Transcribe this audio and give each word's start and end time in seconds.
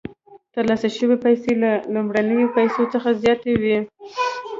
ترلاسه 0.53 0.89
شوې 0.97 1.15
پیسې 1.25 1.51
له 1.63 1.71
لومړنیو 1.93 2.53
پیسو 2.57 2.81
څخه 2.93 3.09
زیاتې 3.21 3.51
وي 3.61 3.77